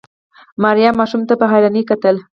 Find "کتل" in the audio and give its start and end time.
1.89-2.15